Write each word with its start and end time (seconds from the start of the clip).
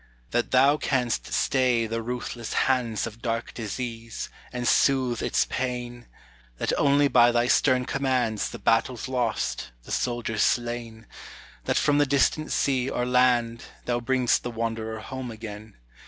That 0.31 0.49
thou 0.49 0.77
canst 0.77 1.31
stay 1.31 1.85
the 1.85 2.01
ruthless 2.01 2.53
hands 2.65 3.05
Of 3.05 3.21
dark 3.21 3.53
disease, 3.53 4.29
and 4.51 4.67
soothe 4.67 5.21
its 5.21 5.45
pain; 5.45 6.07
That 6.57 6.73
only 6.75 7.07
by 7.07 7.31
thy 7.31 7.45
stern 7.45 7.85
commands 7.85 8.49
The 8.49 8.57
battle's 8.57 9.07
lost, 9.07 9.69
the 9.83 9.91
soldier's 9.91 10.41
slain; 10.41 11.05
That 11.65 11.77
from 11.77 11.99
the 11.99 12.07
distant 12.07 12.51
sea 12.51 12.89
or 12.89 13.05
land 13.05 13.65
Thou 13.85 13.99
bring'st 13.99 14.41
the 14.41 14.49
wanderer 14.49 15.01
home 15.01 15.29
again. 15.29 15.75